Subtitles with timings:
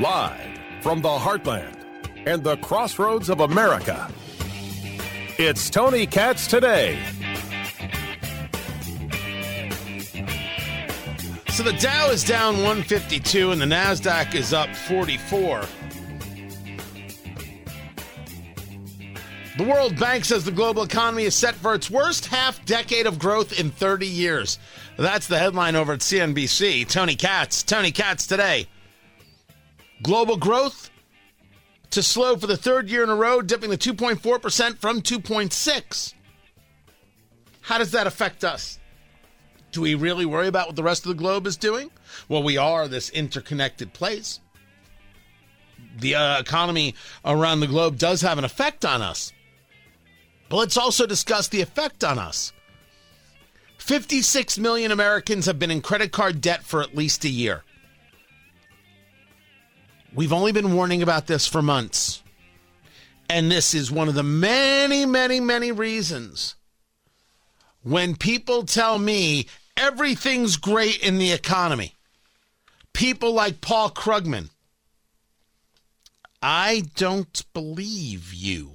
[0.00, 1.76] Live from the heartland
[2.26, 4.12] and the crossroads of America,
[5.38, 6.98] it's Tony Katz today.
[11.50, 15.62] So the Dow is down 152 and the NASDAQ is up 44.
[19.58, 23.20] The World Bank says the global economy is set for its worst half decade of
[23.20, 24.58] growth in 30 years.
[24.96, 26.88] That's the headline over at CNBC.
[26.88, 27.62] Tony Katz.
[27.62, 28.66] Tony Katz today.
[30.04, 30.90] Global growth
[31.90, 36.14] to slow for the third year in a row, dipping to 2.4% from 2.6.
[37.62, 38.78] How does that affect us?
[39.72, 41.90] Do we really worry about what the rest of the globe is doing?
[42.28, 44.40] Well, we are this interconnected place.
[45.98, 46.94] The uh, economy
[47.24, 49.32] around the globe does have an effect on us.
[50.50, 52.52] But let's also discuss the effect on us.
[53.78, 57.64] 56 million Americans have been in credit card debt for at least a year.
[60.14, 62.22] We've only been warning about this for months.
[63.28, 66.54] And this is one of the many, many, many reasons
[67.82, 71.94] when people tell me everything's great in the economy.
[72.92, 74.50] People like Paul Krugman.
[76.40, 78.74] I don't believe you.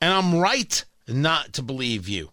[0.00, 2.30] And I'm right not to believe you.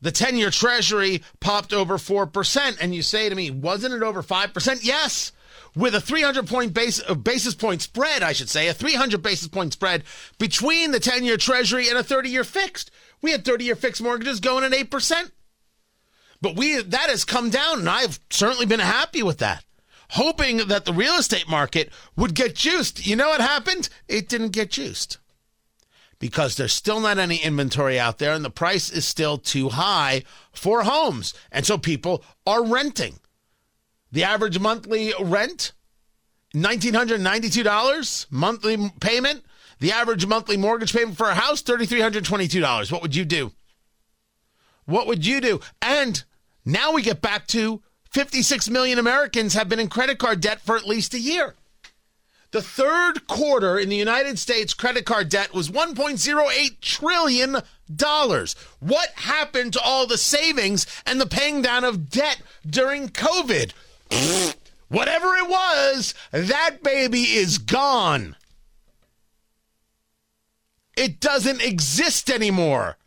[0.00, 2.76] The 10 year treasury popped over 4%.
[2.80, 4.80] And you say to me, wasn't it over 5%?
[4.82, 5.32] Yes.
[5.74, 9.48] With a 300 point base, uh, basis point spread, I should say, a 300 basis
[9.48, 10.04] point spread
[10.38, 12.90] between the 10 year treasury and a 30 year fixed.
[13.22, 15.30] We had 30 year fixed mortgages going at 8%.
[16.42, 19.64] But we that has come down, and I've certainly been happy with that.
[20.10, 23.06] Hoping that the real estate market would get juiced.
[23.06, 23.88] You know what happened?
[24.08, 25.16] It didn't get juiced.
[26.18, 30.22] Because there's still not any inventory out there and the price is still too high
[30.52, 31.32] for homes.
[31.50, 33.20] And so people are renting.
[34.12, 35.72] The average monthly rent,
[36.54, 39.44] $1,992 monthly payment.
[39.80, 42.92] The average monthly mortgage payment for a house, $3,322.
[42.92, 43.52] What would you do?
[44.84, 45.60] What would you do?
[45.80, 46.22] And
[46.64, 50.76] now we get back to 56 million Americans have been in credit card debt for
[50.76, 51.54] at least a year.
[52.50, 57.56] The third quarter in the United States credit card debt was 1.08 trillion
[57.94, 58.54] dollars.
[58.78, 63.72] What happened to all the savings and the paying down of debt during COVID?
[64.88, 68.36] Whatever it was, that baby is gone.
[70.96, 72.98] It doesn't exist anymore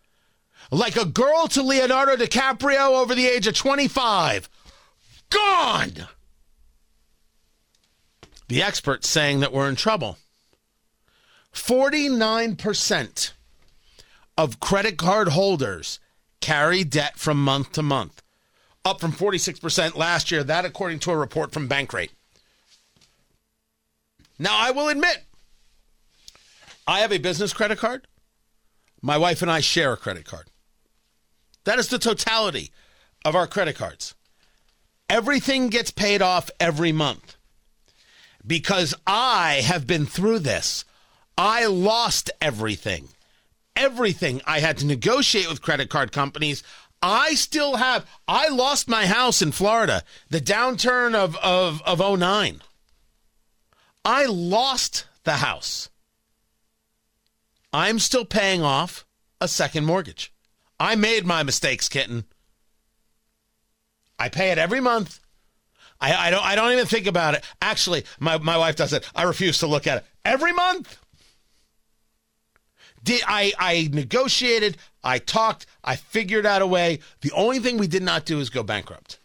[0.71, 4.49] like a girl to Leonardo DiCaprio over the age of 25.
[5.29, 6.07] Gone!
[8.47, 10.17] The experts saying that we're in trouble.
[11.53, 13.31] 49%
[14.37, 15.99] of credit card holders
[16.41, 18.21] carry debt from month to month,
[18.85, 20.43] up from 46% last year.
[20.43, 22.11] That, according to a report from Bankrate.
[24.37, 25.23] Now, I will admit,
[26.87, 28.07] I have a business credit card.
[29.01, 30.47] My wife and I share a credit card.
[31.63, 32.71] That is the totality
[33.23, 34.13] of our credit cards.
[35.09, 37.37] Everything gets paid off every month
[38.45, 40.85] because I have been through this.
[41.37, 43.09] I lost everything.
[43.75, 46.63] Everything I had to negotiate with credit card companies.
[47.07, 48.09] I still have.
[48.27, 52.61] I lost my house in Florida, the downturn of, of, of 09.
[54.03, 55.91] I lost the house.
[57.71, 59.05] I'm still paying off
[59.39, 60.33] a second mortgage.
[60.79, 62.25] I made my mistakes, kitten.
[64.17, 65.19] I pay it every month.
[66.01, 67.43] I, I don't I don't even think about it.
[67.61, 69.07] Actually, my, my wife does it.
[69.15, 70.05] I refuse to look at it.
[70.25, 70.97] Every month.
[73.05, 76.99] Did I I negotiated, I talked, I figured out a way.
[77.21, 79.19] The only thing we did not do is go bankrupt.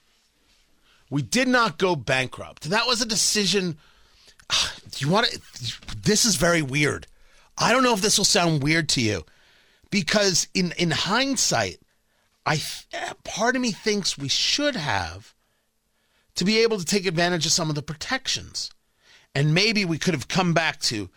[1.09, 2.65] We did not go bankrupt.
[2.65, 3.79] That was a decision.
[4.99, 5.41] You want to
[6.03, 7.07] this is very weird.
[7.57, 9.25] I don't know if this will sound weird to you
[9.91, 11.81] because in in hindsight,
[12.45, 12.61] I
[13.25, 15.35] part of me thinks we should have
[16.35, 18.71] to be able to take advantage of some of the protections,
[19.35, 21.09] and maybe we could have come back to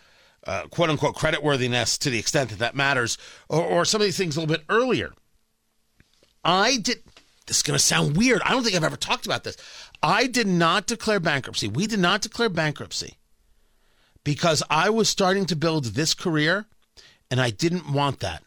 [0.46, 3.18] uh, quote unquote creditworthiness to the extent that that matters,
[3.50, 5.14] or, or some of these things a little bit earlier.
[6.44, 7.04] I did.
[7.46, 8.42] This is going to sound weird.
[8.44, 9.58] I don't think I've ever talked about this.
[10.02, 11.68] I did not declare bankruptcy.
[11.68, 13.18] We did not declare bankruptcy
[14.24, 16.66] because I was starting to build this career
[17.30, 18.44] and I didn't want that.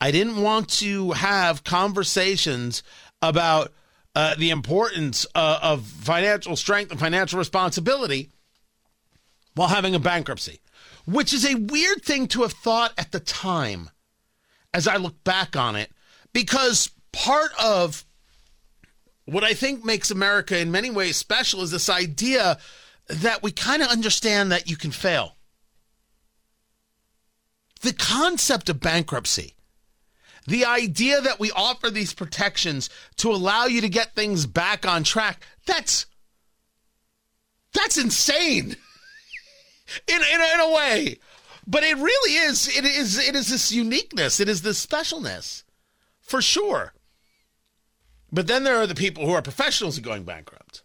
[0.00, 2.82] I didn't want to have conversations
[3.20, 3.72] about
[4.14, 8.30] uh, the importance uh, of financial strength and financial responsibility
[9.58, 10.60] while having a bankruptcy,
[11.04, 13.90] which is a weird thing to have thought at the time
[14.72, 15.90] as I look back on it,
[16.32, 18.04] because part of
[19.28, 22.56] What I think makes America in many ways special is this idea
[23.08, 25.36] that we kind of understand that you can fail.
[27.82, 29.54] The concept of bankruptcy,
[30.46, 35.04] the idea that we offer these protections to allow you to get things back on
[35.04, 36.06] track, that's
[37.74, 38.76] that's insane.
[40.06, 41.18] In, in, in a way.
[41.66, 45.64] But it really is it is it is this uniqueness, it is this specialness.
[46.20, 46.92] For sure.
[48.30, 50.82] But then there are the people who are professionals at going bankrupt.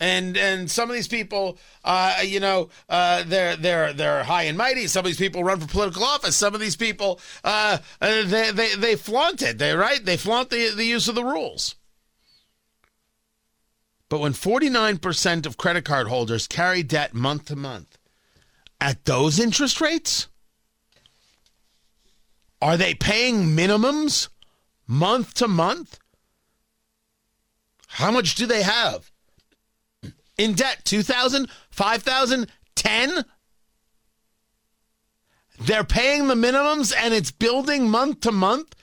[0.00, 4.56] And and some of these people, uh, you know, uh, they're they're they're high and
[4.56, 4.86] mighty.
[4.86, 6.36] Some of these people run for political office.
[6.36, 9.58] Some of these people, uh, uh they they they flaunt it.
[9.58, 10.04] They right.
[10.04, 11.74] They flaunt the the use of the rules.
[14.08, 17.97] But when forty nine percent of credit card holders carry debt month to month,
[18.80, 20.28] at those interest rates,
[22.60, 24.28] are they paying minimums
[24.86, 25.98] month to month?
[27.88, 29.10] How much do they have?
[30.36, 32.46] In debt, 2,000, 5,000,
[32.76, 33.24] 10?
[35.60, 38.74] They're paying the minimums and it's building month to month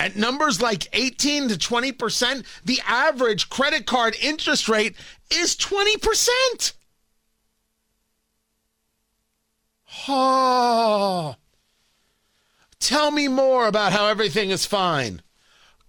[0.00, 2.44] at numbers like 18 to 20%.
[2.64, 4.96] The average credit card interest rate
[5.30, 6.72] is 20%.
[10.08, 11.36] Oh.
[12.80, 15.22] Tell me more about how everything is fine.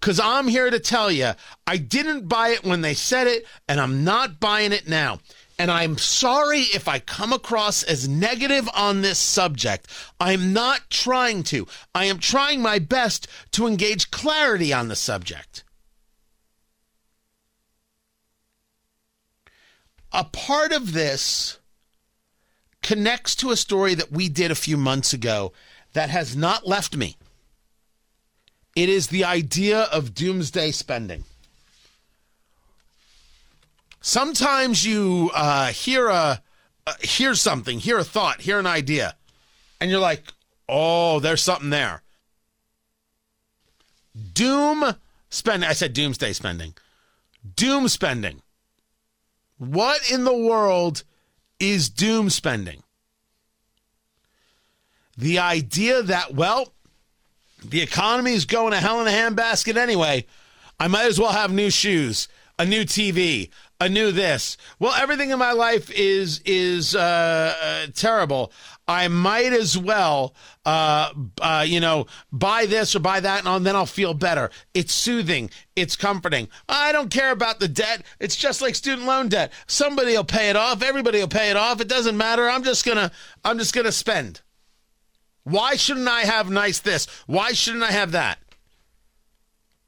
[0.00, 1.32] Because I'm here to tell you,
[1.66, 5.20] I didn't buy it when they said it, and I'm not buying it now.
[5.58, 9.88] And I'm sorry if I come across as negative on this subject.
[10.20, 11.66] I'm not trying to.
[11.94, 15.64] I am trying my best to engage clarity on the subject.
[20.12, 21.58] A part of this
[22.84, 25.52] connects to a story that we did a few months ago
[25.94, 27.16] that has not left me.
[28.76, 31.24] It is the idea of doomsday spending.
[34.00, 36.42] Sometimes you uh, hear a
[36.86, 39.16] uh, hear something, hear a thought, hear an idea,
[39.80, 40.34] and you're like,
[40.68, 42.02] "Oh, there's something there."
[44.34, 44.94] Doom
[45.30, 45.68] spending.
[45.68, 46.74] I said doomsday spending.
[47.56, 48.42] Doom spending.
[49.56, 51.04] What in the world
[51.60, 52.82] is doom spending?
[55.16, 56.72] The idea that, well,
[57.64, 60.26] the economy is going to hell in a handbasket anyway.
[60.78, 62.28] I might as well have new shoes,
[62.58, 63.50] a new TV,
[63.84, 64.56] a new this.
[64.78, 68.50] Well, everything in my life is is uh, uh, terrible.
[68.88, 70.34] I might as well,
[70.64, 74.50] uh, uh you know, buy this or buy that, and then I'll feel better.
[74.72, 75.50] It's soothing.
[75.76, 76.48] It's comforting.
[76.66, 78.02] I don't care about the debt.
[78.18, 79.52] It's just like student loan debt.
[79.66, 80.82] Somebody will pay it off.
[80.82, 81.80] Everybody will pay it off.
[81.80, 82.48] It doesn't matter.
[82.48, 83.12] I'm just gonna,
[83.44, 84.40] I'm just gonna spend.
[85.42, 87.06] Why shouldn't I have nice this?
[87.26, 88.38] Why shouldn't I have that?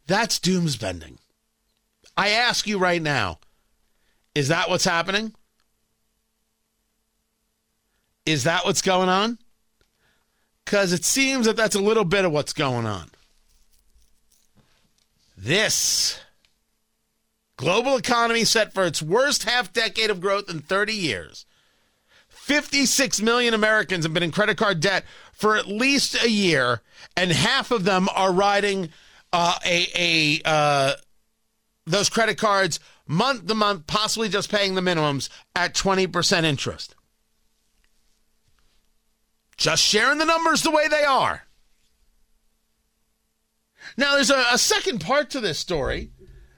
[0.07, 1.17] That's doomsbending.
[2.15, 3.41] I ask you right now,
[4.37, 5.33] is that what's happening?
[8.27, 9.39] Is that what's going on?
[10.63, 13.11] Because it seems that that's a little bit of what's going on.
[15.39, 16.21] This
[17.57, 21.47] global economy set for its worst half decade of growth in 30 years
[22.29, 26.81] 56 million Americans have been in credit card debt for at least a year,
[27.17, 28.91] and half of them are riding
[29.33, 30.93] uh, a a uh,
[31.87, 36.95] those credit cards month to month, possibly just paying the minimums at 20% interest.
[39.57, 41.45] Just sharing the numbers the way they are.
[43.97, 46.11] Now, there's a, a second part to this story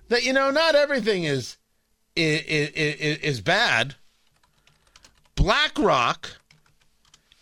[0.09, 1.57] that you know not everything is
[2.17, 2.41] is,
[2.71, 3.95] is, is bad.
[5.37, 6.39] BlackRock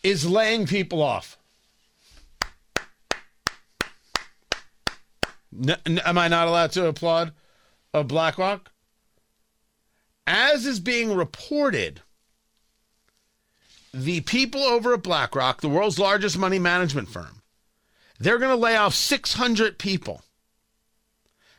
[0.03, 1.39] is laying people off.
[5.57, 7.33] N- am I not allowed to applaud
[7.95, 8.71] a BlackRock?
[10.27, 12.03] As is being reported,
[13.93, 17.43] the people over at BlackRock, the world's largest money management firm,
[18.19, 20.23] they're going to lay off 600 people.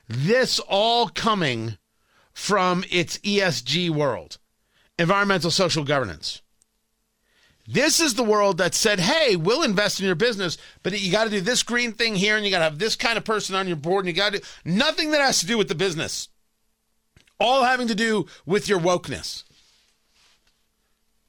[0.08, 1.78] This all coming
[2.34, 4.38] from its ESG world
[5.00, 6.42] environmental social governance.
[7.68, 11.26] This is the world that said, hey, we'll invest in your business, but you got
[11.26, 13.56] to do this green thing here, and you got to have this kind of person
[13.56, 15.76] on your board, and you got to do nothing that has to do with the
[15.76, 16.30] business.
[17.40, 19.44] All having to do with your wokeness.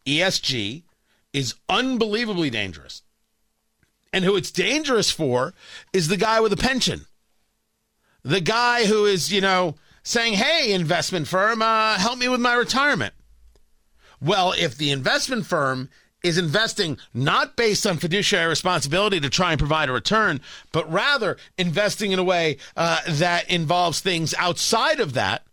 [0.06, 0.82] ESG
[1.32, 3.02] is unbelievably dangerous.
[4.12, 5.52] And who it's dangerous for
[5.92, 7.02] is the guy with a pension.
[8.24, 12.54] The guy who is, you know, saying, hey, investment firm, uh, help me with my
[12.54, 13.12] retirement.
[14.20, 15.90] Well, if the investment firm
[16.24, 20.40] is investing not based on fiduciary responsibility to try and provide a return,
[20.72, 25.44] but rather investing in a way uh, that involves things outside of that,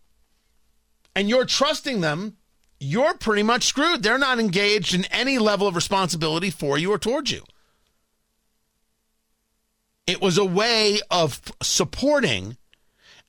[1.16, 2.38] and you're trusting them,
[2.80, 4.04] you're pretty much screwed.
[4.04, 7.44] They're not engaged in any level of responsibility for you or towards you.
[10.06, 12.58] It was a way of supporting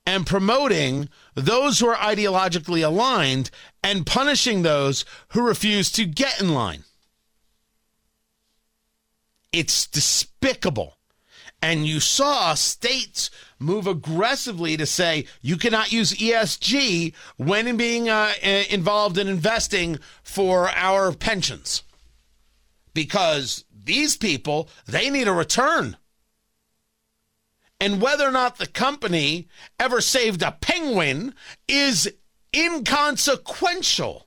[0.05, 3.51] and promoting those who are ideologically aligned
[3.83, 6.85] and punishing those who refuse to get in line.
[9.53, 10.96] It's despicable.
[11.63, 18.33] And you saw states move aggressively to say you cannot use ESG when being uh,
[18.43, 21.83] involved in investing for our pensions.
[22.95, 25.97] Because these people, they need a return.
[27.81, 29.49] And whether or not the company
[29.79, 31.35] ever saved a penguin
[31.69, 32.11] is
[32.55, 34.27] inconsequential.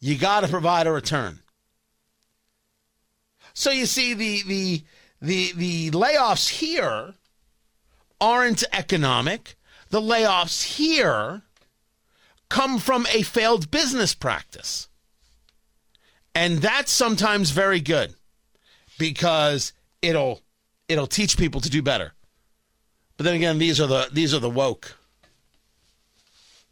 [0.00, 1.40] You got to provide a return.
[3.54, 4.82] So you see the the
[5.22, 7.14] the the layoffs here
[8.20, 9.56] aren't economic.
[9.90, 11.42] The layoffs here
[12.48, 14.88] come from a failed business practice.
[16.34, 18.14] And that's sometimes very good
[18.98, 20.42] because it'll
[20.88, 22.12] it'll teach people to do better.
[23.16, 24.96] But then again, these are the these are the woke.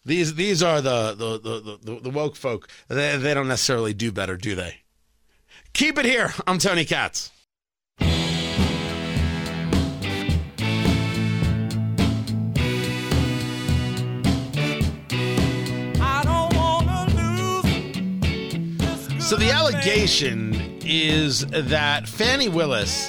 [0.04, 2.68] These these are the the the, the, the woke folk.
[2.88, 4.81] They, they don't necessarily do better, do they?
[5.72, 6.34] Keep it here.
[6.46, 7.30] I'm Tony Katz.
[19.18, 23.08] So the allegation is that Fani Willis,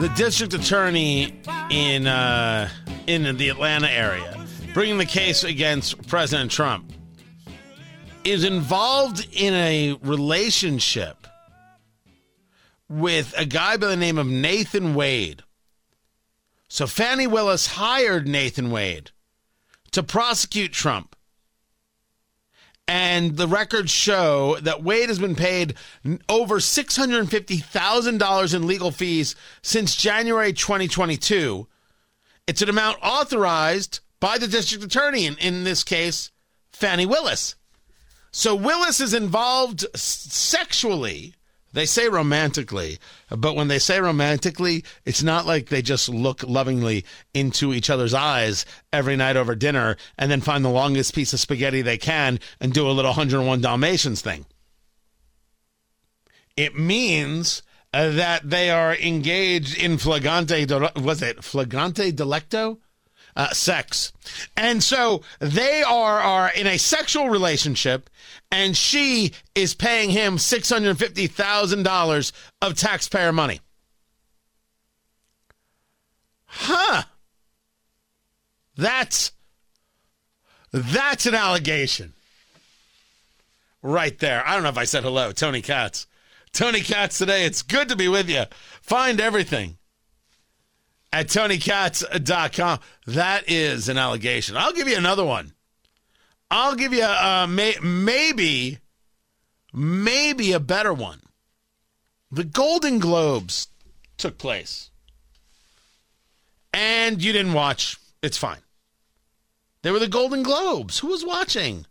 [0.00, 2.68] the district attorney in uh,
[3.06, 4.44] in the Atlanta area,
[4.74, 6.92] bringing the case against President Trump,
[8.24, 11.17] is involved in a relationship
[12.88, 15.42] with a guy by the name of Nathan Wade.
[16.68, 19.10] So Fani Willis hired Nathan Wade
[19.92, 21.14] to prosecute Trump.
[22.86, 25.74] And the records show that Wade has been paid
[26.28, 31.68] over $650,000 in legal fees since January 2022.
[32.46, 36.30] It's an amount authorized by the district attorney, in, in this case,
[36.72, 37.56] Fani Willis.
[38.30, 41.34] So Willis is involved sexually
[41.72, 42.98] they say romantically,
[43.30, 48.14] but when they say romantically, it's not like they just look lovingly into each other's
[48.14, 52.40] eyes every night over dinner and then find the longest piece of spaghetti they can
[52.60, 54.46] and do a little 101 Dalmatians thing.
[56.56, 62.78] It means that they are engaged in flagrante, was it flagrante delicto?
[63.38, 64.12] Uh, sex.
[64.56, 68.10] And so they are, are in a sexual relationship
[68.50, 73.60] and she is paying him $650,000 of taxpayer money.
[76.46, 77.04] Huh.
[78.76, 79.32] That's
[80.72, 82.14] that's an allegation.
[83.82, 84.46] Right there.
[84.46, 86.06] I don't know if I said hello, Tony Katz.
[86.52, 87.44] Tony Katz today.
[87.44, 88.44] It's good to be with you.
[88.82, 89.78] Find everything
[91.12, 92.80] at tonykatz.com.
[93.06, 94.56] That is an allegation.
[94.56, 95.54] I'll give you another one.
[96.50, 98.78] I'll give you a, may, maybe,
[99.72, 101.20] maybe a better one.
[102.30, 103.68] The Golden Globes
[104.16, 104.90] took place.
[106.72, 107.98] And you didn't watch.
[108.22, 108.60] It's fine.
[109.82, 110.98] They were the Golden Globes.
[110.98, 111.86] Who was watching?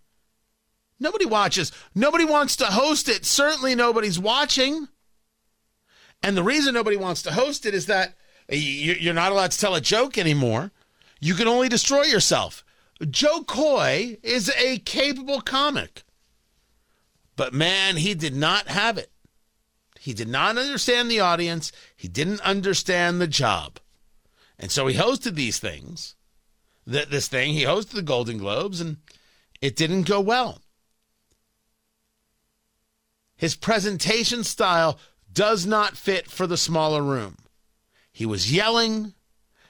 [1.00, 1.72] Nobody watches.
[1.94, 3.26] Nobody wants to host it.
[3.26, 4.88] Certainly nobody's watching.
[6.24, 8.16] And the reason nobody wants to host it is that
[8.50, 10.72] you're not allowed to tell a joke anymore.
[11.20, 12.63] You can only destroy yourself.
[13.10, 16.04] Jo Koy is a capable comic.
[17.36, 19.12] But man, he did not have it.
[20.00, 21.72] He did not understand the audience.
[21.96, 23.80] He didn't understand the job.
[24.58, 26.16] And so he hosted these things.
[26.86, 28.98] This thing, he hosted the Golden Globes, and
[29.60, 30.62] it didn't go well.
[33.36, 34.98] His presentation style
[35.32, 37.38] does not fit for the smaller room.
[38.18, 39.14] He was yelling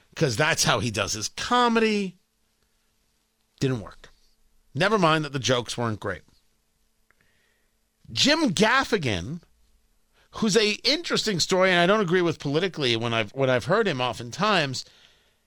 [0.08, 2.16] because that's how he does his comedy.
[3.60, 4.08] Didn't work.
[4.74, 6.22] Never mind that the jokes weren't great.
[8.10, 9.42] Jim Gaffigan,
[10.36, 13.86] who's a interesting story, and I don't agree with politically when I've when I've heard
[13.86, 14.86] him oftentimes,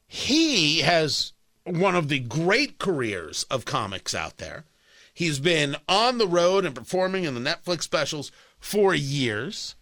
[0.05, 4.65] he has one of the great careers of comics out there.
[5.11, 9.73] He's been on the road and performing in the Netflix specials for years.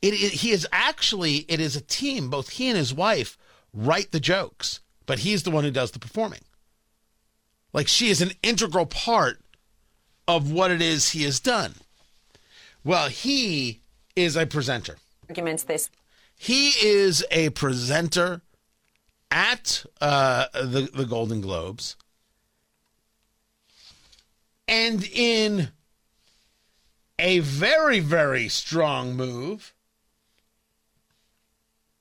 [0.00, 2.30] It, it, he is actually it is a team.
[2.30, 3.36] Both he and his wife
[3.72, 6.42] write the jokes, but he's the one who does the performing.
[7.72, 9.40] Like she is an integral part
[10.26, 11.74] of what it is he has done.
[12.84, 13.80] Well, he
[14.14, 14.96] is a presenter.
[15.28, 15.90] Arguments this.
[16.36, 18.42] He is a presenter
[19.30, 21.96] at uh, the the Golden Globes,
[24.66, 25.68] and in
[27.18, 29.74] a very very strong move,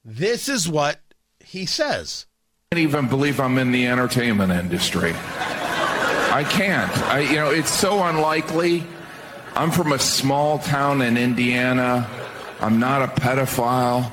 [0.08, 1.02] this is what
[1.42, 2.26] he says.
[2.72, 5.12] I can't even believe I'm in the entertainment industry.
[5.14, 6.92] I can't.
[7.10, 8.86] I, you know, it's so unlikely.
[9.54, 12.10] I'm from a small town in Indiana.
[12.62, 14.10] I'm not a pedophile.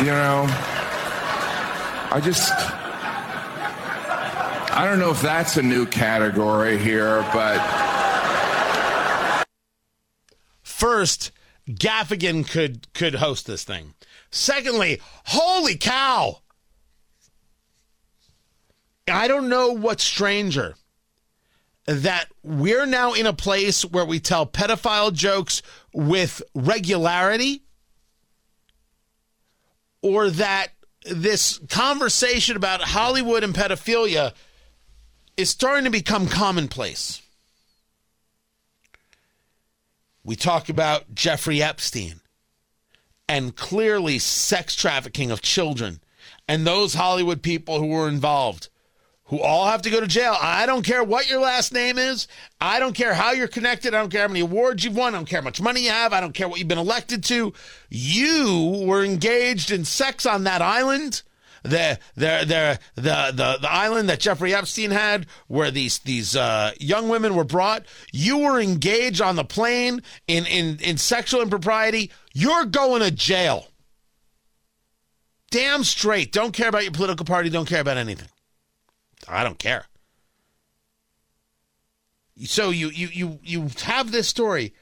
[0.00, 0.46] You know,
[2.10, 2.52] I just.
[4.72, 7.62] I don't know if that's a new category here, but.
[10.62, 11.30] First,
[11.68, 13.94] Gaffigan could could host this thing.
[14.30, 16.42] Secondly, holy cow!
[19.08, 20.76] I don't know what's stranger
[21.86, 27.62] that we're now in a place where we tell pedophile jokes with regularity
[30.02, 30.68] or that
[31.08, 34.34] this conversation about Hollywood and pedophilia
[35.36, 37.22] is starting to become commonplace.
[40.26, 42.20] We talk about Jeffrey Epstein
[43.28, 46.00] and clearly sex trafficking of children
[46.48, 48.68] and those Hollywood people who were involved
[49.26, 50.36] who all have to go to jail.
[50.40, 52.26] I don't care what your last name is.
[52.60, 53.94] I don't care how you're connected.
[53.94, 55.14] I don't care how many awards you've won.
[55.14, 56.12] I don't care how much money you have.
[56.12, 57.52] I don't care what you've been elected to.
[57.88, 61.22] You were engaged in sex on that island.
[61.66, 66.72] The the the the the, the island that Jeffrey Epstein had, where these these uh,
[66.78, 67.84] young women were brought.
[68.12, 72.10] You were engaged on the plane in in in sexual impropriety.
[72.32, 73.68] You're going to jail.
[75.50, 76.32] Damn straight.
[76.32, 77.50] Don't care about your political party.
[77.50, 78.28] Don't care about anything.
[79.28, 79.86] I don't care.
[82.44, 84.74] So you you you you have this story.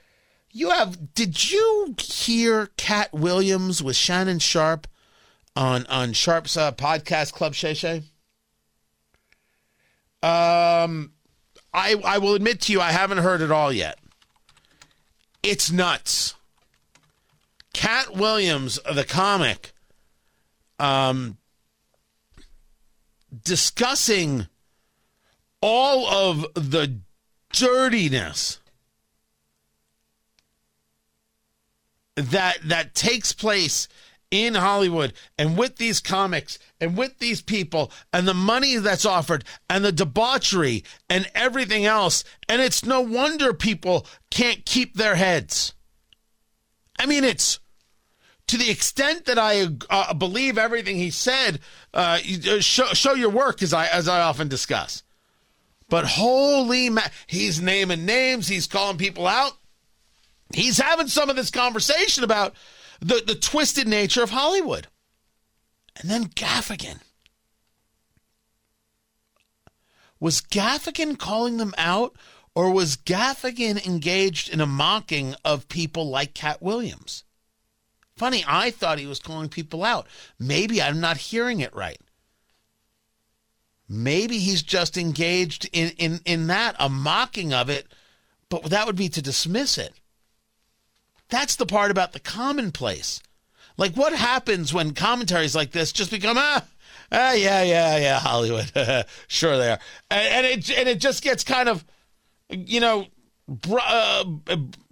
[0.51, 4.87] You have did you hear Katt Williams with Shannon Sharpe
[5.57, 8.03] on on Sharpe's uh, podcast Club Shay Shay?
[10.23, 11.13] Um
[11.73, 13.99] I I will admit to you I haven't heard it all yet.
[15.43, 16.35] It's nuts.
[17.75, 19.73] Katt Williams, the comic,
[20.79, 21.37] um,
[23.43, 24.47] discussing
[25.61, 27.01] all of the
[27.53, 28.61] dirtiness
[32.17, 33.89] that that takes place
[34.35, 39.45] in Hollywood and with these comics and with these people and the money that's offered
[39.71, 45.75] and the debauchery and everything else and it's no wonder people can't keep their heads.
[46.99, 47.61] I mean it's
[48.49, 51.61] to the extent that I uh, believe everything he said,
[51.95, 55.03] uh, show, show your work as I as I often discuss.
[55.89, 59.53] But holy ma- he's naming names, he's calling people out.
[60.53, 62.55] He's having some of this conversation about
[63.01, 64.89] the, the twisted nature of Hollywood.
[66.01, 67.01] And then Gaffigan.
[70.21, 72.17] Was Gaffigan calling them out,
[72.55, 77.25] or was Gaffigan engaged in a mocking of people like Katt Williams?
[78.17, 80.07] Funny, I thought he was calling people out.
[80.39, 82.01] Maybe I'm not hearing it right.
[83.89, 87.89] Maybe he's just engaged in, in, in that, a mocking of it,
[88.49, 89.93] but that would be to dismiss it.
[91.35, 93.21] That's the part about the commonplace.
[93.77, 96.65] Like, what happens when commentaries like this just become, ah,
[97.11, 98.71] ah yeah, yeah, yeah, Hollywood.
[99.27, 99.81] sure they are.
[100.13, 101.85] And, and, it, and it just gets kind of,
[102.51, 103.09] you know,
[103.49, 104.23] br- uh,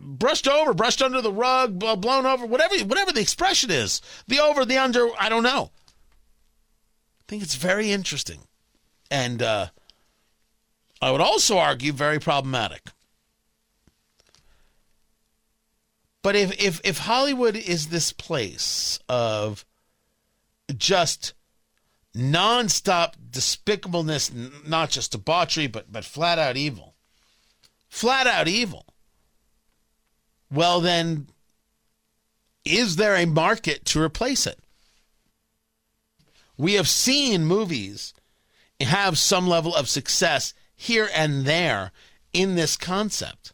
[0.00, 4.02] brushed over, brushed under the rug, blown over, whatever, whatever the expression is.
[4.26, 5.70] The over, the under, I don't know.
[7.20, 8.40] I think it's very interesting.
[9.12, 9.68] And uh,
[11.00, 12.88] I would also argue very problematic.
[16.22, 19.64] But if, if, if Hollywood is this place of
[20.76, 21.34] just
[22.16, 26.94] nonstop despicableness, not just debauchery, but, but flat out evil,
[27.88, 28.86] flat out evil,
[30.50, 31.26] well, then
[32.64, 34.60] is there a market to replace it?
[36.56, 38.14] We have seen movies
[38.80, 41.90] have some level of success here and there
[42.32, 43.51] in this concept.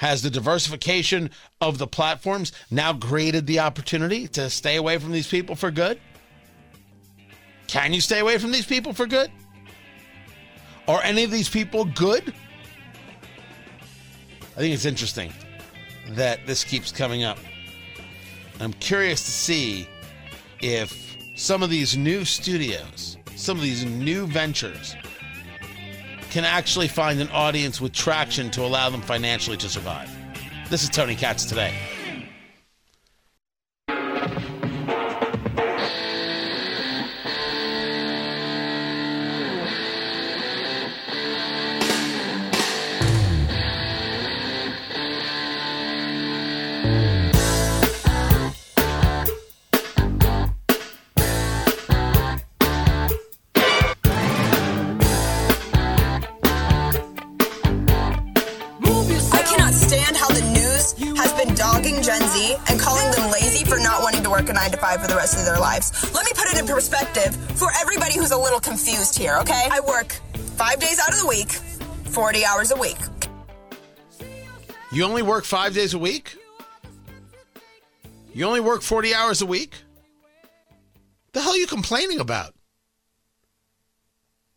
[0.00, 1.28] Has the diversification
[1.60, 6.00] of the platforms now created the opportunity to stay away from these people for good?
[7.66, 9.30] Can you stay away from these people for good?
[10.88, 12.32] Are any of these people good?
[14.56, 15.34] I think it's interesting
[16.12, 17.36] that this keeps coming up.
[18.58, 19.86] I'm curious to see
[20.60, 24.96] if some of these new studios, some of these new ventures,
[26.30, 30.10] can actually find an audience with traction to allow them financially to survive.
[30.70, 31.74] This is Tony Katz today.
[69.10, 69.68] Confused here, okay?
[69.70, 70.12] I work
[70.56, 71.52] five days out of the week,
[72.12, 72.98] 40 hours a week.
[74.92, 76.36] You only work five days a week?
[78.32, 79.74] You only work 40 hours a week?
[81.32, 82.54] The hell are you complaining about?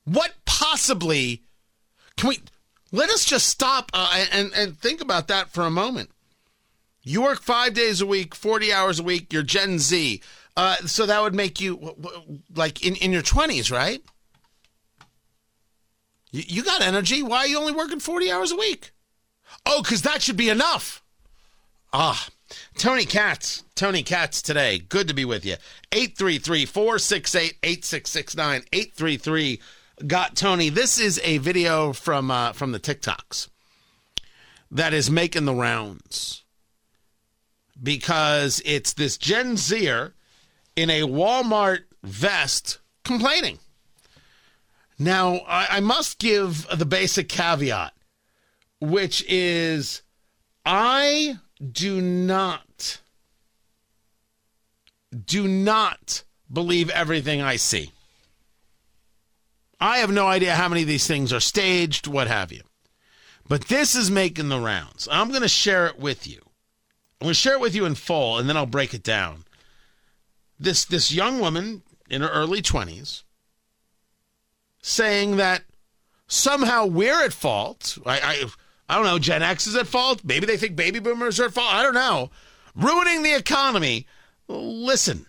[0.05, 1.43] What possibly
[2.17, 2.39] can we
[2.91, 6.09] let us just stop uh, and, and think about that for a moment?
[7.03, 10.21] You work five days a week, 40 hours a week, you're Gen Z.
[10.55, 11.95] Uh, so that would make you
[12.55, 14.01] like in, in your 20s, right?
[16.35, 17.21] You, got energy.
[17.21, 18.91] Why are you only working 40 hours a week?
[19.67, 21.03] Oh, because that should be enough.
[21.93, 22.27] Ah,
[22.75, 23.63] Tony Katz.
[23.75, 24.79] Tony Katz today.
[24.79, 25.57] Good to be with you.
[25.91, 28.63] 833 468 8669.
[28.73, 29.61] 833
[30.07, 30.69] got Tony.
[30.69, 33.49] This is a video from uh, from the TikToks
[34.71, 36.43] that is making the rounds
[37.81, 40.15] because it's this Gen Zer
[40.75, 43.59] in a Walmart vest complaining.
[44.99, 47.93] Now, I, I must give the basic caveat,
[48.79, 50.01] which is
[50.65, 51.37] I
[51.71, 52.99] do not
[55.25, 57.91] do not believe everything I see.
[59.79, 62.61] I have no idea how many of these things are staged, what have you.
[63.47, 65.07] But this is making the rounds.
[65.11, 66.39] I'm going to share it with you.
[67.19, 69.43] I'm going to share it with you in full, and then I'll break it down.
[70.59, 73.23] This this young woman in her early 20s
[74.83, 75.63] saying that
[76.27, 77.97] somehow we're at fault.
[78.05, 78.45] I, I
[78.87, 79.17] I don't know.
[79.17, 80.21] Gen X is at fault.
[80.23, 81.73] Maybe they think baby boomers are at fault.
[81.73, 82.29] I don't know.
[82.75, 84.05] Ruining the economy.
[84.47, 85.25] Listen.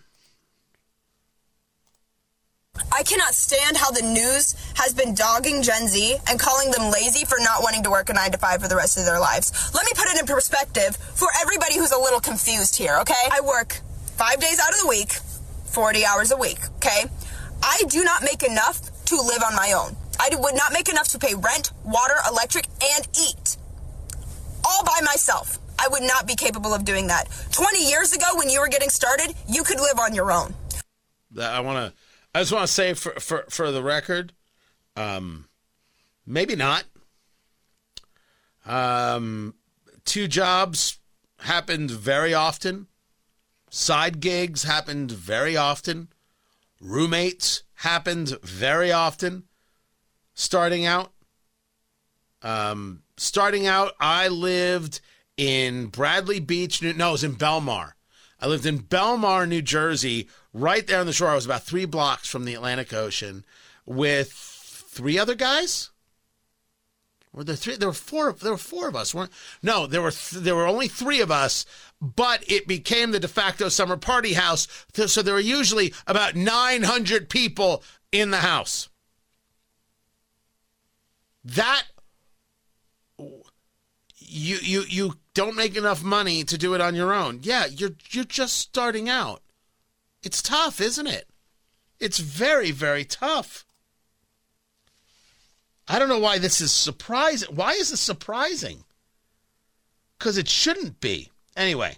[2.91, 7.23] I cannot stand how the news has been dogging Gen Z and calling them lazy
[7.23, 9.71] for not wanting to work a nine to five for the rest of their lives.
[9.73, 13.13] Let me put it in perspective for everybody who's a little confused here, okay?
[13.31, 13.79] I work
[14.17, 15.13] five days out of the week,
[15.67, 17.05] 40 hours a week, okay?
[17.63, 19.95] I do not make enough to live on my own.
[20.19, 23.57] I would not make enough to pay rent, water, electric, and eat.
[24.63, 25.59] All by myself.
[25.77, 27.27] I would not be capable of doing that.
[27.51, 30.53] 20 years ago, when you were getting started, you could live on your own.
[31.39, 31.93] I want to
[32.35, 34.33] I just want to say for for for the record,
[34.97, 35.45] um,
[36.25, 36.83] maybe not.
[38.65, 39.53] Um,
[40.03, 40.99] two jobs
[41.39, 42.87] happened very often.
[43.69, 46.09] Side gigs happened very often.
[46.81, 49.43] Roommates happened very often.
[50.33, 51.11] Starting out,
[52.41, 54.99] um, starting out, I lived
[55.37, 56.81] in Bradley Beach.
[56.81, 57.93] No, it was in Belmar.
[58.39, 61.29] I lived in Belmar, New Jersey, right there on the shore.
[61.29, 63.45] I was about three blocks from the Atlantic Ocean
[63.85, 65.91] with three other guys.
[67.35, 67.75] Were there three?
[67.75, 68.31] There were four.
[68.31, 69.13] There were four of us.
[69.13, 71.65] weren't No, there were th- there were only three of us.
[72.01, 76.83] But it became the de facto summer party house, so there were usually about nine
[76.83, 78.87] hundred people in the house.
[81.43, 81.83] That
[83.17, 87.39] you you you don't make enough money to do it on your own.
[87.43, 89.41] Yeah, you're you're just starting out.
[90.23, 91.27] It's tough, isn't it?
[91.99, 93.65] It's very very tough.
[95.87, 97.55] I don't know why this is surprising.
[97.55, 98.83] Why is this surprising?
[100.19, 101.31] Cuz it shouldn't be.
[101.55, 101.97] Anyway,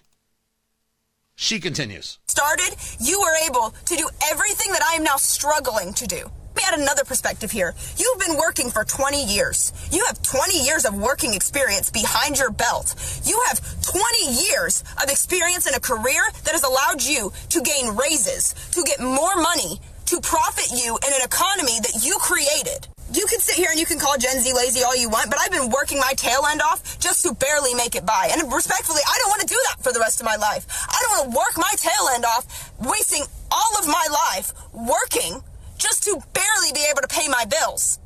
[1.34, 2.18] she continues.
[2.26, 6.56] Started, you were able to do everything that I am now struggling to do Let
[6.56, 7.74] me add another perspective here.
[7.96, 9.72] You've been working for 20 years.
[9.92, 12.94] You have 20 years of working experience behind your belt.
[13.24, 17.96] You have 20 years of experience in a career that has allowed you to gain
[17.96, 22.88] raises, to get more money, to profit you in an economy that you created.
[23.10, 25.38] You can sit here and you can call Gen Z lazy all you want, but
[25.40, 28.30] I've been working my tail end off just to barely make it by.
[28.32, 30.66] And respectfully, I don't want to do that for the rest of my life.
[30.88, 35.42] I don't want to work my tail end off, wasting all of my life working
[35.78, 37.98] just to barely be able to pay my bills.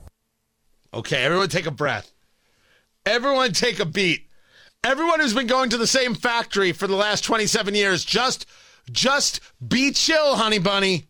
[0.94, 2.12] Okay, everyone take a breath.
[3.04, 4.28] Everyone take a beat.
[4.84, 8.46] Everyone who's been going to the same factory for the last 27 years, just
[8.90, 11.06] just be chill, honey bunny.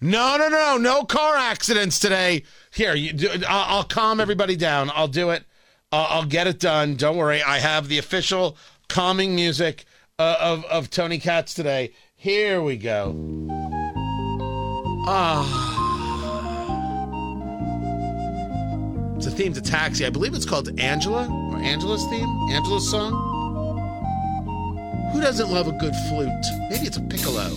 [0.00, 2.44] No, no, no, no car accidents today.
[2.74, 4.90] Here, you, I'll, I'll calm everybody down.
[4.94, 5.44] I'll do it.
[5.92, 6.96] I'll, I'll get it done.
[6.96, 7.40] Don't worry.
[7.40, 8.56] I have the official
[8.88, 9.84] calming music
[10.18, 11.92] uh, of of Tony Katz today.
[12.16, 13.14] Here we go.
[15.06, 15.70] Ah.
[19.16, 20.04] It's a theme to Taxi.
[20.04, 23.12] I believe it's called Angela or Angela's theme, Angela's song.
[25.12, 26.28] Who doesn't love a good flute?
[26.70, 27.50] Maybe it's a piccolo.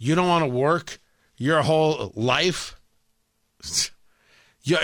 [0.00, 0.98] You don't want to work
[1.36, 2.80] your whole life.
[4.62, 4.78] You,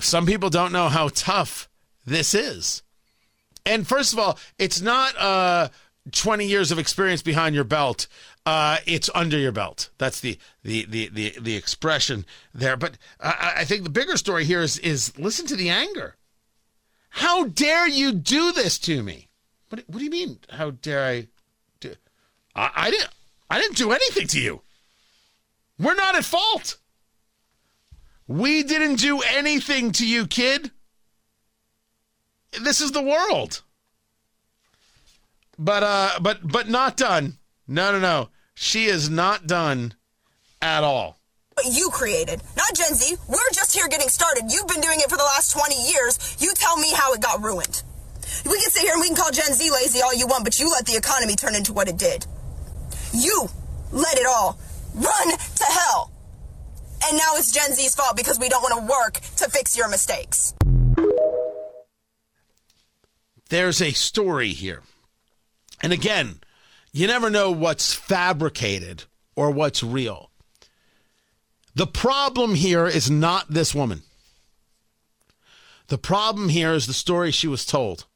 [0.00, 1.68] some people don't know how tough
[2.06, 2.82] this is.
[3.66, 5.68] And first of all, it's not uh,
[6.12, 8.06] 20 years of experience behind your belt.
[8.46, 9.90] Uh, it's under your belt.
[9.98, 12.24] That's the the the the, the expression
[12.54, 12.76] there.
[12.76, 16.16] But I, I think the bigger story here is is listen to the anger.
[17.08, 19.28] How dare you do this to me?
[19.68, 20.38] What, what do you mean?
[20.50, 21.28] How dare I?
[21.80, 21.94] Do?
[22.54, 23.10] I, I didn't.
[23.50, 24.62] I didn't do anything to you.
[25.78, 26.78] We're not at fault.
[28.26, 30.70] We didn't do anything to you, kid.
[32.62, 33.62] This is the world.
[35.58, 37.38] But uh but but not done.
[37.66, 38.28] No, no, no.
[38.54, 39.94] She is not done
[40.62, 41.18] at all.
[41.64, 43.16] You created, not Gen Z.
[43.28, 44.50] We're just here getting started.
[44.50, 46.36] You've been doing it for the last 20 years.
[46.40, 47.82] You tell me how it got ruined.
[48.44, 50.58] We can sit here and we can call Gen Z lazy all you want, but
[50.58, 52.26] you let the economy turn into what it did.
[53.14, 53.48] You
[53.92, 54.58] let it all
[54.94, 56.10] run to hell.
[57.06, 59.88] And now it's Gen Z's fault because we don't want to work to fix your
[59.88, 60.54] mistakes.
[63.50, 64.82] There's a story here.
[65.82, 66.40] And again,
[66.92, 69.04] you never know what's fabricated
[69.36, 70.30] or what's real.
[71.74, 74.02] The problem here is not this woman.
[75.88, 78.06] The problem here is the story she was told.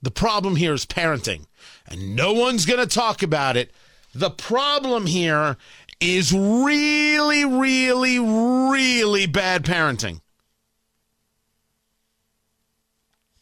[0.00, 1.46] The problem here is parenting,
[1.88, 3.70] and no one's going to talk about it.
[4.14, 5.56] The problem here
[6.00, 10.20] is really, really, really bad parenting.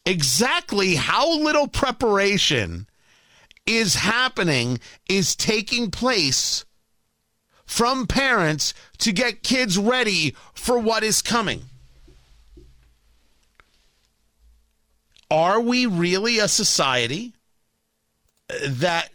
[0.07, 2.87] Exactly how little preparation
[3.67, 4.79] is happening
[5.09, 6.65] is taking place
[7.65, 11.63] from parents to get kids ready for what is coming.
[15.31, 17.33] Are we really a society
[18.49, 19.11] that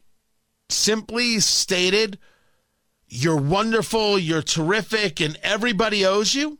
[0.70, 2.18] simply stated,
[3.08, 6.60] you're wonderful, you're terrific, and everybody owes you?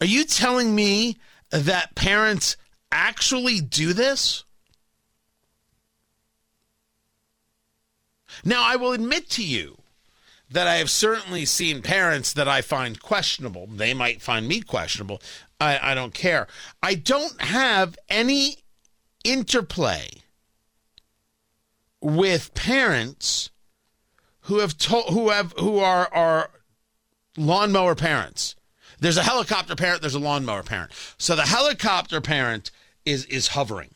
[0.00, 1.18] Are you telling me
[1.50, 2.56] that parents
[2.90, 4.44] actually do this?
[8.44, 9.78] Now, I will admit to you
[10.50, 13.66] that I have certainly seen parents that I find questionable.
[13.66, 15.20] They might find me questionable.
[15.60, 16.46] I, I don't care.
[16.82, 18.58] I don't have any
[19.24, 20.19] interplay
[22.00, 23.50] with parents
[24.42, 26.50] who have told who have who are are
[27.36, 28.56] lawnmower parents.
[28.98, 30.92] There's a helicopter parent, there's a lawnmower parent.
[31.16, 32.70] So the helicopter parent
[33.04, 33.94] is is hovering.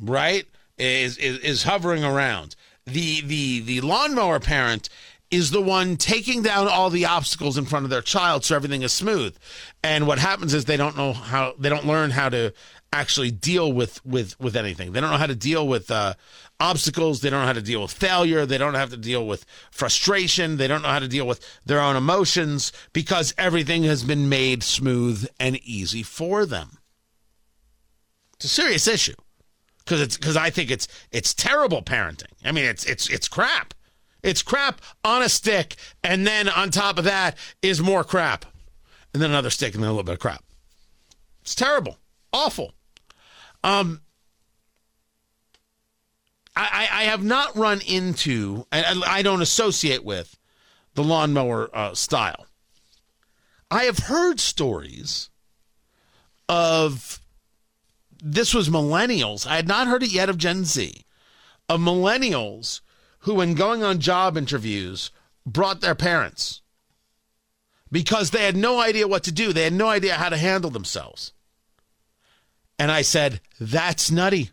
[0.00, 0.46] Right?
[0.76, 2.54] Is is, is hovering around
[2.86, 4.88] the the the lawnmower parent
[5.30, 8.82] is the one taking down all the obstacles in front of their child so everything
[8.82, 9.36] is smooth.
[9.82, 12.52] And what happens is they don't know how they don't learn how to
[12.92, 14.92] actually deal with with with anything.
[14.92, 16.14] They don't know how to deal with uh,
[16.60, 17.20] obstacles.
[17.20, 18.46] They don't know how to deal with failure.
[18.46, 20.56] They don't have to deal with frustration.
[20.56, 24.62] They don't know how to deal with their own emotions because everything has been made
[24.62, 26.78] smooth and easy for them.
[28.34, 29.14] It's a serious issue
[29.78, 32.32] because it's because I think it's it's terrible parenting.
[32.44, 33.74] I mean, it's it's it's crap.
[34.22, 38.44] It's crap on a stick, and then on top of that is more crap,
[39.12, 40.44] and then another stick, and then a little bit of crap.
[41.42, 41.98] It's terrible,
[42.32, 42.74] awful.
[43.64, 44.02] Um,
[46.56, 50.36] I I have not run into, I, I don't associate with
[50.94, 52.46] the lawnmower uh, style.
[53.70, 55.30] I have heard stories
[56.48, 57.20] of
[58.22, 59.46] this was millennials.
[59.46, 61.04] I had not heard it yet of Gen Z,
[61.68, 62.80] of millennials
[63.20, 65.10] who, when going on job interviews,
[65.46, 66.62] brought their parents
[67.92, 69.52] because they had no idea what to do.
[69.52, 71.32] They had no idea how to handle themselves.
[72.78, 74.50] And I said, That's nutty.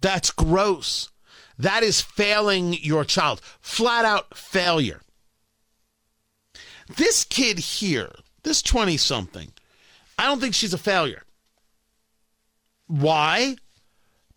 [0.00, 1.10] That's gross.
[1.58, 3.40] That is failing your child.
[3.60, 5.00] Flat out failure.
[6.96, 9.52] This kid here, this 20 something,
[10.18, 11.22] I don't think she's a failure.
[12.86, 13.56] Why?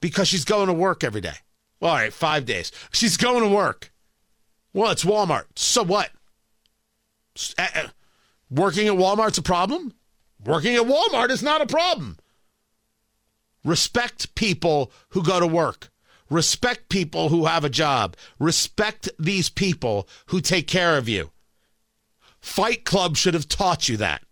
[0.02, 1.36] Because she's going to work every day.
[1.82, 2.72] All right, five days.
[2.92, 3.92] She's going to work.
[4.74, 5.46] Well, it's Walmart.
[5.56, 6.10] So what?
[7.58, 7.88] Uh, uh,
[8.50, 9.94] working at Walmart's a problem?
[10.44, 12.18] Working at Walmart is not a problem.
[13.64, 15.90] Respect people who go to work.
[16.30, 18.16] Respect people who have a job.
[18.40, 21.32] Respect these people who take care of you.
[22.40, 24.24] Fight Club should have taught you that.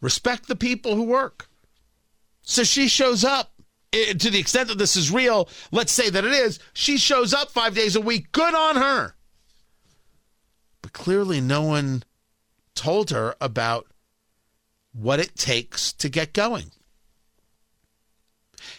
[0.00, 1.48] Respect the people who work.
[2.42, 3.52] So she shows up.
[3.92, 7.34] Eh, to the extent that this is real, let's say that it is, she shows
[7.34, 8.32] up five days a week.
[8.32, 9.14] Good on her.
[10.80, 12.04] But clearly, no one
[12.74, 13.89] told her about
[14.92, 16.70] what it takes to get going.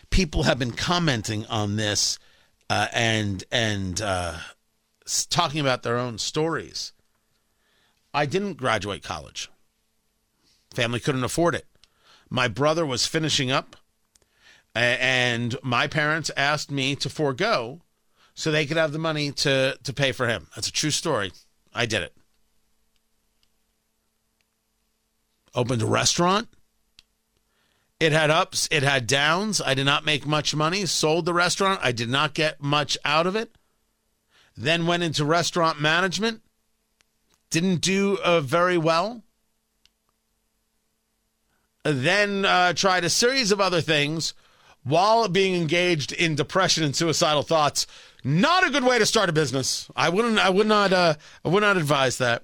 [0.09, 2.19] People have been commenting on this
[2.69, 4.37] uh, and and uh,
[5.29, 6.93] talking about their own stories.
[8.13, 9.49] I didn't graduate college.
[10.73, 11.65] Family couldn't afford it.
[12.29, 13.75] My brother was finishing up,
[14.73, 17.81] and my parents asked me to forego
[18.33, 20.47] so they could have the money to, to pay for him.
[20.55, 21.31] That's a true story.
[21.73, 22.15] I did it.
[25.53, 26.47] Opened a restaurant.
[27.99, 29.61] It had ups, it had downs.
[29.61, 30.85] I did not make much money.
[30.87, 31.79] Sold the restaurant.
[31.83, 33.55] I did not get much out of it.
[34.57, 36.41] Then went into restaurant management.
[37.51, 39.23] Didn't do uh, very well.
[41.83, 44.33] Then uh, tried a series of other things
[44.83, 47.85] while being engaged in depression and suicidal thoughts.
[48.23, 49.89] Not a good way to start a business.
[49.95, 50.39] I wouldn't.
[50.39, 50.93] I would not.
[50.93, 52.43] Uh, I would not advise that.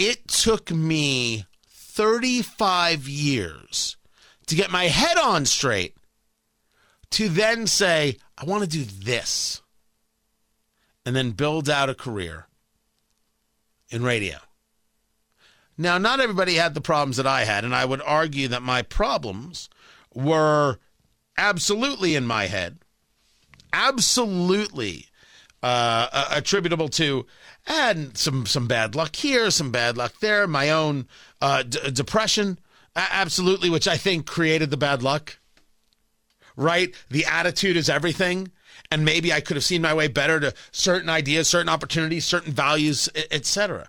[0.00, 3.98] It took me 35 years
[4.46, 5.94] to get my head on straight
[7.10, 9.60] to then say, I want to do this,
[11.04, 12.46] and then build out a career
[13.90, 14.38] in radio.
[15.76, 18.80] Now, not everybody had the problems that I had, and I would argue that my
[18.80, 19.68] problems
[20.14, 20.78] were
[21.36, 22.78] absolutely in my head,
[23.70, 25.08] absolutely
[25.62, 27.26] uh, attributable to
[27.70, 31.06] and some some bad luck here, some bad luck there, my own
[31.40, 32.58] uh, d- depression,
[32.96, 35.38] absolutely, which I think created the bad luck.
[36.56, 38.50] Right, the attitude is everything,
[38.90, 42.52] and maybe I could have seen my way better to certain ideas, certain opportunities, certain
[42.52, 43.88] values, etc.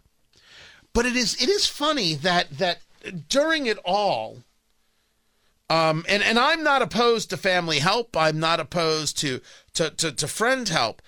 [0.94, 2.82] But it is it is funny that that
[3.30, 4.44] during it all,
[5.72, 8.16] um, and and I'm not opposed to family help.
[8.16, 9.42] I'm not opposed to
[9.74, 11.02] to to, to friend help,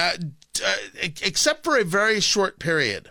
[0.00, 0.16] uh,
[0.60, 0.76] uh,
[1.22, 3.10] except for a very short period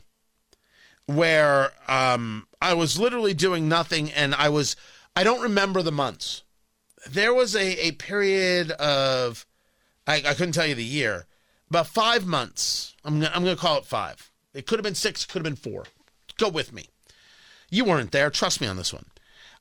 [1.06, 4.76] where um, I was literally doing nothing, and I was
[5.16, 6.44] I don't remember the months.
[7.10, 9.46] There was a a period of
[10.08, 11.26] I, I couldn't tell you the year,
[11.70, 12.96] about five months.
[13.04, 14.32] I'm I'm going to call it five.
[14.54, 15.26] It could have been six.
[15.26, 15.86] Could have been four.
[16.38, 16.90] Go with me.
[17.70, 18.30] You weren't there.
[18.30, 19.06] Trust me on this one.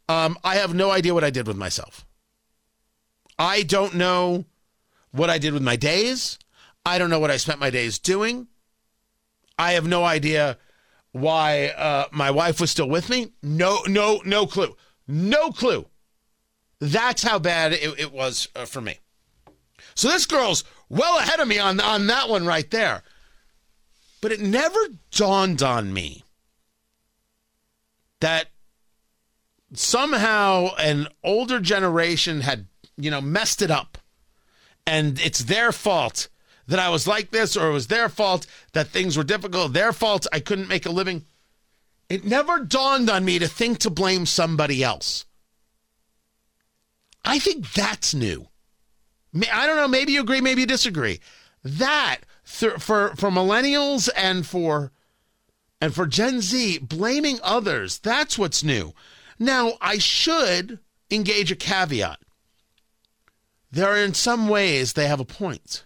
[0.09, 2.05] Um, I have no idea what I did with myself.
[3.39, 4.45] I don't know
[5.11, 6.39] what I did with my days.
[6.87, 8.49] I don't know what I spent my days doing.
[9.59, 10.59] I have no idea
[11.13, 13.33] why uh, my wife was still with me.
[13.43, 14.77] No, no, no clue.
[15.07, 15.87] No clue.
[16.81, 18.99] That's how bad it, it was uh, for me.
[19.95, 23.03] So this girl's well ahead of me on, on that one right there.
[24.21, 24.79] But it never
[25.11, 26.25] dawned on me
[28.21, 28.49] that
[29.73, 32.67] somehow an older generation had,
[32.97, 33.99] you know, messed it up.
[34.87, 36.29] And it's their fault
[36.67, 39.93] that I was like this, or it was their fault that things were difficult, their
[39.93, 41.25] fault I couldn't make a living.
[42.09, 45.25] It never dawned on me to think to blame somebody else.
[47.25, 48.49] I think that's new.
[49.53, 49.89] I don't know.
[49.89, 51.21] Maybe you agree, maybe you disagree.
[51.63, 54.93] That for for millennials and for
[55.81, 58.93] and for Gen Z, blaming others, that's what's new.
[59.39, 60.79] Now, I should
[61.11, 62.21] engage a caveat.
[63.71, 65.85] There are in some ways they have a point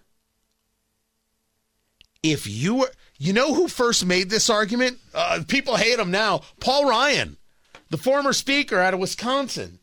[2.32, 4.98] if you were, you know who first made this argument?
[5.14, 6.42] Uh, people hate him now.
[6.60, 7.36] Paul Ryan,
[7.90, 9.80] the former speaker out of Wisconsin,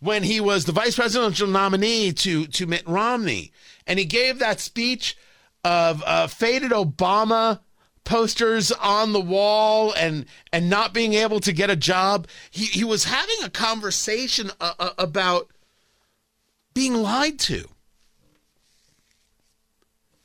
[0.00, 3.52] when he was the vice presidential nominee to to Mitt Romney,
[3.86, 5.16] and he gave that speech
[5.62, 7.60] of uh, faded Obama
[8.04, 12.28] posters on the wall and and not being able to get a job.
[12.50, 15.50] He he was having a conversation uh, uh about
[16.74, 17.68] being lied to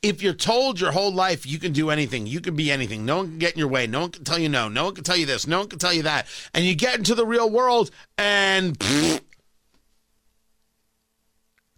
[0.02, 3.18] if you're told your whole life you can do anything, you can be anything, no
[3.18, 5.04] one can get in your way, no one can tell you no, no one can
[5.04, 7.50] tell you this, no one can tell you that, and you get into the real
[7.50, 8.76] world and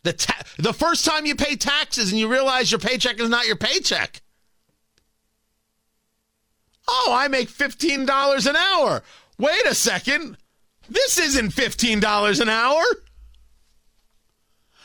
[0.03, 3.47] the ta- the first time you pay taxes and you realize your paycheck is not
[3.47, 4.23] your paycheck.
[6.89, 9.03] Oh, I make $15 an hour.
[9.39, 10.37] Wait a second.
[10.89, 12.83] This isn't $15 an hour.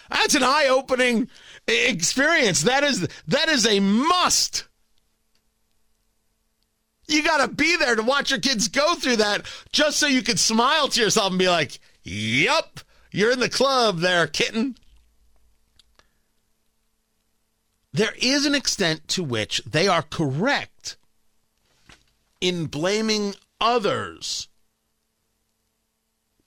[0.10, 1.28] That's an eye-opening
[1.68, 2.64] experience.
[2.64, 4.68] That is that is a must.
[7.08, 10.22] You got to be there to watch your kids go through that just so you
[10.22, 14.78] can smile to yourself and be like, "Yup, you're in the club there, kitten."
[17.94, 20.98] There is an extent to which they are correct
[22.40, 24.48] in blaming others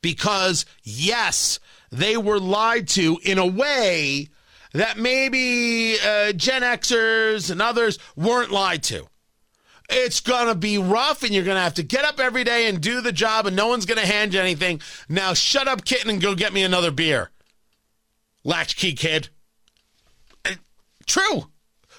[0.02, 1.58] because yes,
[1.90, 4.28] they were lied to in a way
[4.72, 9.06] that maybe uh, Gen Xers and others weren't lied to.
[9.88, 12.68] It's going to be rough, and you're going to have to get up every day
[12.68, 14.80] and do the job, and no one's going to hand you anything.
[15.08, 17.30] Now, shut up, kitten, and go get me another beer.
[18.44, 19.28] Latchkey kid.
[21.06, 21.48] True.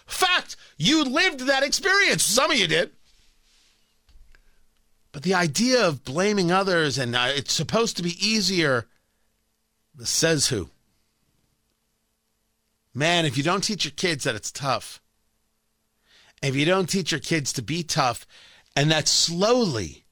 [0.05, 0.55] Fact.
[0.77, 2.23] You lived that experience.
[2.23, 2.91] Some of you did.
[5.11, 8.87] But the idea of blaming others and uh, it's supposed to be easier,
[10.01, 10.69] says who?
[12.93, 15.01] Man, if you don't teach your kids that it's tough,
[16.41, 18.25] if you don't teach your kids to be tough,
[18.75, 20.05] and that slowly,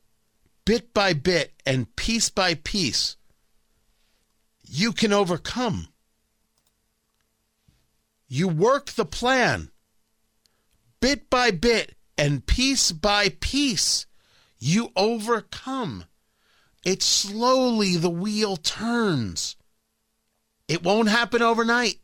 [0.65, 3.17] bit by bit, and piece by piece,
[4.67, 5.88] you can overcome.
[8.27, 9.71] You work the plan
[11.01, 14.05] bit by bit and piece by piece.
[14.59, 16.05] You overcome.
[16.86, 19.55] It slowly, the wheel turns.
[20.67, 21.99] It won't happen overnight.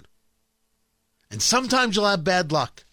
[1.35, 2.85] And sometimes you'll have bad luck.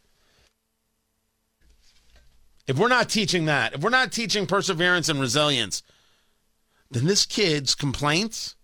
[2.67, 5.85] If we're not teaching that, if we're not teaching perseverance and resilience,
[6.91, 8.57] then this kid's complaints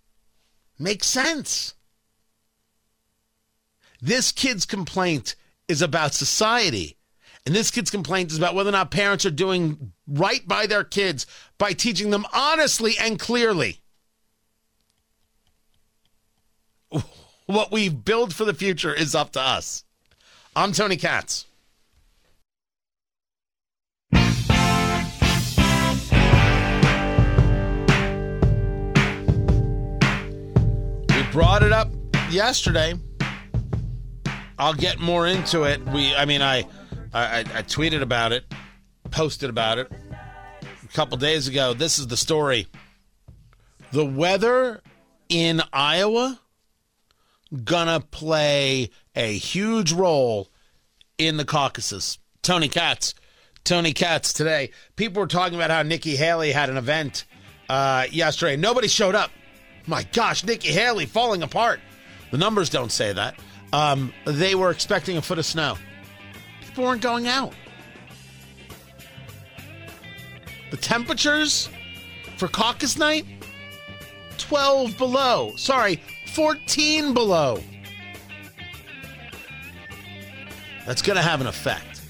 [0.81, 1.75] make sense.
[4.01, 5.37] This kid's complaint
[5.69, 6.97] is about society.
[7.47, 10.83] And this kid's complaint is about whether or not parents are doing right by their
[10.83, 11.25] kids
[11.57, 13.81] by teaching them honestly and clearly.
[17.49, 19.83] What we build for the future is up to us.
[20.55, 21.47] I'm Tony Katz.
[24.13, 24.19] We
[31.33, 31.89] brought it up
[32.29, 32.93] yesterday.
[34.59, 35.83] I'll get more into it.
[35.87, 36.67] We, I mean, I,
[37.15, 38.45] I, I tweeted about it,
[39.11, 41.73] posted about it a couple days ago.
[41.73, 42.67] This is the story.
[43.93, 44.83] The weather
[45.31, 46.39] in Iowa
[47.65, 50.49] gonna play a huge role
[51.17, 52.19] in the caucuses.
[52.43, 53.15] Tony Katz,
[53.65, 54.71] Tony Katz today.
[54.97, 57.25] People were talking about how Nikki Haley had an event
[57.69, 58.57] uh, yesterday.
[58.57, 59.31] Nobody showed up.
[59.87, 61.81] My gosh, Nikki Haley falling apart.
[62.31, 63.39] The numbers don't say that.
[63.73, 65.77] Um, they were expecting a foot of snow.
[66.61, 67.55] People weren't going out.
[70.71, 71.69] The temperatures
[72.37, 73.25] for caucus night
[74.39, 75.53] 12 below.
[75.57, 76.01] Sorry,
[76.35, 77.63] 14 below.
[80.87, 82.01] That's going to have an effect.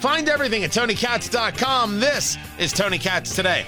[0.00, 1.98] Find everything at TonyKatz.com.
[1.98, 3.66] This is Tony Katz Today.